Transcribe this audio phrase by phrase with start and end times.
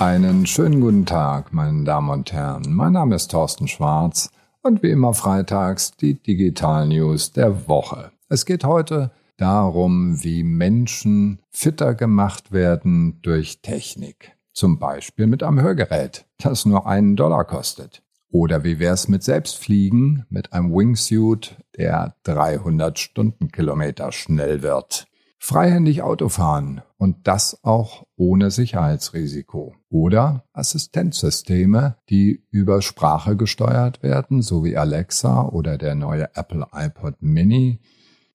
[0.00, 2.72] Einen schönen guten Tag, meine Damen und Herren.
[2.72, 4.30] Mein Name ist Thorsten Schwarz
[4.62, 8.12] und wie immer freitags die Digital News der Woche.
[8.28, 14.36] Es geht heute darum, wie Menschen fitter gemacht werden durch Technik.
[14.52, 18.04] Zum Beispiel mit einem Hörgerät, das nur einen Dollar kostet.
[18.30, 25.07] Oder wie wär's mit Selbstfliegen mit einem Wingsuit, der 300 Stundenkilometer schnell wird?
[25.40, 29.74] Freihändig Autofahren und das auch ohne Sicherheitsrisiko.
[29.88, 37.14] Oder Assistenzsysteme, die über Sprache gesteuert werden, so wie Alexa oder der neue Apple iPod
[37.20, 37.80] Mini.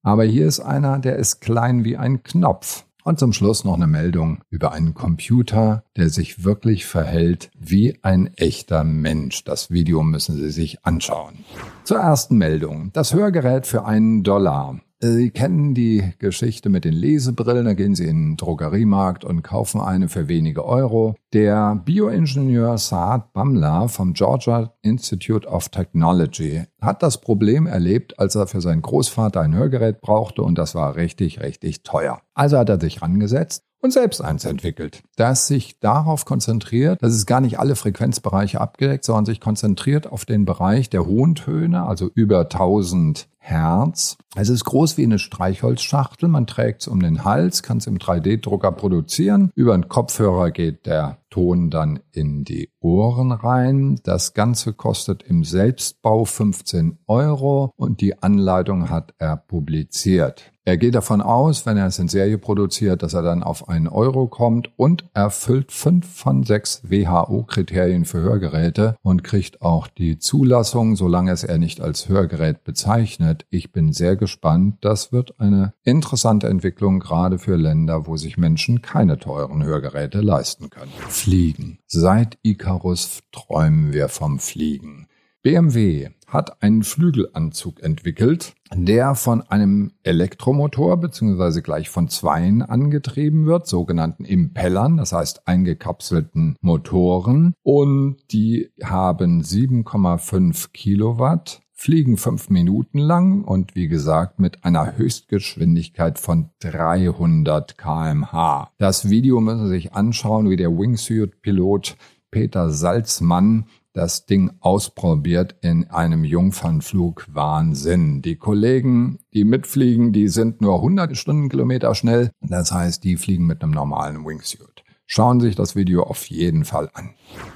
[0.02, 2.86] Aber hier ist einer, der ist klein wie ein Knopf.
[3.04, 8.34] Und zum Schluss noch eine Meldung über einen Computer, der sich wirklich verhält wie ein
[8.36, 9.44] echter Mensch.
[9.44, 11.44] Das Video müssen Sie sich anschauen.
[11.84, 12.92] Zur ersten Meldung.
[12.94, 14.80] Das Hörgerät für einen Dollar.
[15.06, 17.66] Sie kennen die Geschichte mit den Lesebrillen.
[17.66, 21.16] Da gehen Sie in den Drogeriemarkt und kaufen eine für wenige Euro.
[21.34, 28.48] Der Bioingenieur Saad Bamla vom Georgia Institute of Technology hat das Problem erlebt, als er
[28.48, 32.22] für seinen Großvater ein Hörgerät brauchte und das war richtig, richtig teuer.
[32.34, 37.26] Also hat er sich rangesetzt und selbst eins entwickelt, das sich darauf konzentriert, dass es
[37.26, 42.10] gar nicht alle Frequenzbereiche abgedeckt, sondern sich konzentriert auf den Bereich der hohen Töne, also
[42.16, 44.16] über 1000 Herz.
[44.38, 46.30] Es ist groß wie eine Streichholzschachtel.
[46.30, 49.52] Man trägt es um den Hals, kann es im 3D-Drucker produzieren.
[49.54, 54.00] Über einen Kopfhörer geht der Ton dann in die Ohren rein.
[54.04, 60.53] Das Ganze kostet im Selbstbau 15 Euro und die Anleitung hat er publiziert.
[60.66, 63.90] Er geht davon aus, wenn er es in Serie produziert, dass er dann auf einen
[63.90, 70.96] Euro kommt und erfüllt fünf von sechs WHO-Kriterien für Hörgeräte und kriegt auch die Zulassung,
[70.96, 73.46] solange es er nicht als Hörgerät bezeichnet.
[73.50, 74.78] Ich bin sehr gespannt.
[74.80, 80.70] Das wird eine interessante Entwicklung, gerade für Länder, wo sich Menschen keine teuren Hörgeräte leisten
[80.70, 80.92] können.
[81.10, 81.80] Fliegen.
[81.88, 85.08] Seit Icarus träumen wir vom Fliegen.
[85.44, 93.68] BMW hat einen Flügelanzug entwickelt, der von einem Elektromotor beziehungsweise gleich von zweien angetrieben wird,
[93.68, 97.54] sogenannten Impellern, das heißt eingekapselten Motoren.
[97.62, 106.18] Und die haben 7,5 Kilowatt fliegen fünf Minuten lang und wie gesagt mit einer Höchstgeschwindigkeit
[106.18, 108.70] von 300 kmh.
[108.78, 111.98] Das Video müssen Sie sich anschauen, wie der Wingsuit-Pilot
[112.34, 117.28] Peter Salzmann das Ding ausprobiert in einem Jungfernflug.
[117.32, 118.24] Wahnsinn.
[118.24, 122.32] Die Kollegen, die mitfliegen, die sind nur 100 Stundenkilometer schnell.
[122.42, 124.84] Das heißt, die fliegen mit einem normalen Wingsuit.
[125.06, 127.12] Schauen Sie sich das Video auf jeden Fall an.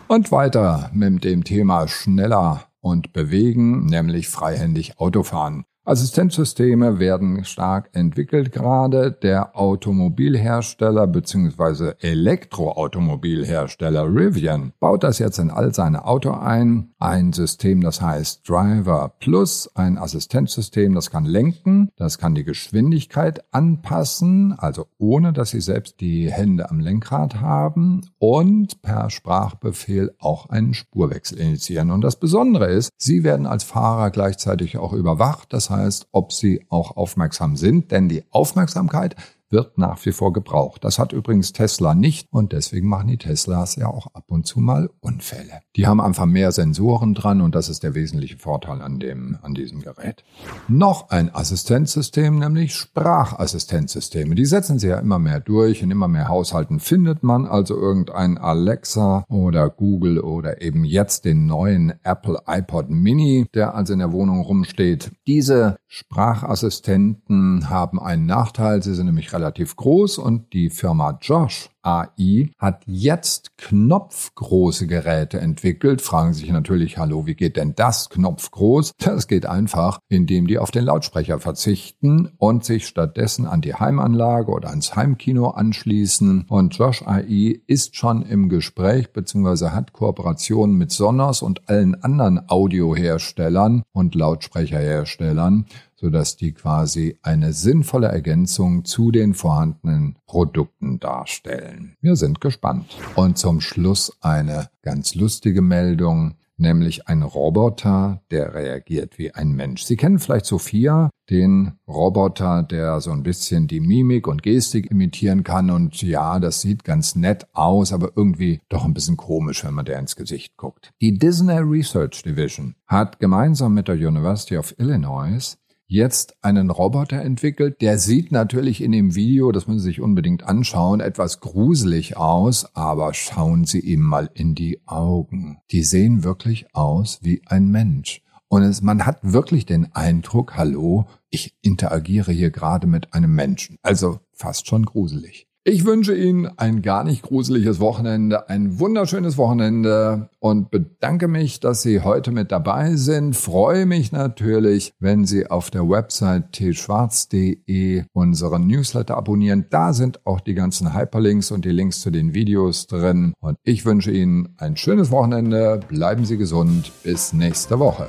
[0.07, 5.65] Und weiter mit dem Thema schneller und bewegen, nämlich freihändig Autofahren.
[5.87, 9.13] Assistenzsysteme werden stark entwickelt gerade.
[9.13, 11.93] Der Automobilhersteller bzw.
[12.01, 16.89] Elektroautomobilhersteller Rivian baut das jetzt in all seine Auto ein.
[16.99, 23.45] Ein System, das heißt Driver Plus, ein Assistenzsystem, das kann lenken, das kann die Geschwindigkeit
[23.53, 30.49] anpassen, also ohne dass Sie selbst die Hände am Lenkrad haben und per Sprachbefehl auch
[30.49, 31.91] einen Spurwechsel initiieren.
[31.91, 35.53] Und das Besondere ist, Sie werden als Fahrer gleichzeitig auch überwacht.
[35.53, 39.15] Das heißt, heißt, ob sie auch aufmerksam sind, denn die Aufmerksamkeit
[39.49, 40.83] wird nach wie vor gebraucht.
[40.83, 44.59] Das hat übrigens Tesla nicht und deswegen machen die Teslas ja auch ab und zu
[44.59, 45.61] mal Unfälle.
[45.75, 49.53] Die haben einfach mehr Sensoren dran und das ist der wesentliche Vorteil an dem, an
[49.53, 50.23] diesem Gerät.
[50.67, 54.35] Noch ein Assistenzsystem, nämlich Sprachassistenzsysteme.
[54.35, 55.81] Die setzen sie ja immer mehr durch.
[55.81, 61.45] In immer mehr Haushalten findet man also irgendein Alexa oder Google oder eben jetzt den
[61.45, 65.11] neuen Apple iPod Mini, der also in der Wohnung rumsteht.
[65.25, 68.83] Diese Sprachassistenten haben einen Nachteil.
[68.83, 76.01] Sie sind nämlich relativ groß und die Firma Josh AI hat jetzt knopfgroße Geräte entwickelt.
[76.01, 78.91] Fragen sich natürlich, hallo, wie geht denn das knopfgroß?
[78.99, 84.51] Das geht einfach, indem die auf den Lautsprecher verzichten und sich stattdessen an die Heimanlage
[84.51, 86.45] oder ans Heimkino anschließen.
[86.49, 89.69] Und Josh AI ist schon im Gespräch bzw.
[89.69, 95.65] hat Kooperationen mit Sonos und allen anderen Audioherstellern und Lautsprecherherstellern
[95.99, 101.76] sodass die quasi eine sinnvolle Ergänzung zu den vorhandenen Produkten darstellen.
[102.01, 102.97] Wir sind gespannt.
[103.15, 109.83] Und zum Schluss eine ganz lustige Meldung nämlich ein Roboter, der reagiert wie ein Mensch.
[109.83, 115.43] Sie kennen vielleicht Sophia, den Roboter, der so ein bisschen die Mimik und Gestik imitieren
[115.43, 119.73] kann und ja, das sieht ganz nett aus, aber irgendwie doch ein bisschen komisch, wenn
[119.73, 120.91] man der ins Gesicht guckt.
[121.01, 125.57] Die Disney Research Division hat gemeinsam mit der University of Illinois
[125.87, 127.81] jetzt einen Roboter entwickelt.
[127.81, 132.75] Der sieht natürlich in dem Video, das müssen Sie sich unbedingt anschauen, etwas gruselig aus,
[132.75, 135.59] aber schauen Sie ihm mal in die Augen.
[135.71, 138.21] Die sehen wirklich aus wie ein Mensch.
[138.49, 143.77] Und es, man hat wirklich den Eindruck, hallo, ich interagiere hier gerade mit einem Menschen.
[143.81, 145.47] Also fast schon gruselig.
[145.69, 151.81] Ich wünsche Ihnen ein gar nicht gruseliges Wochenende, ein wunderschönes Wochenende und bedanke mich, dass
[151.81, 153.35] Sie heute mit dabei sind.
[153.35, 159.65] Freue mich natürlich, wenn Sie auf der Website tschwarz.de unseren Newsletter abonnieren.
[159.69, 163.33] Da sind auch die ganzen Hyperlinks und die Links zu den Videos drin.
[163.41, 165.81] Und ich wünsche Ihnen ein schönes Wochenende.
[165.89, 166.93] Bleiben Sie gesund.
[167.03, 168.07] Bis nächste Woche.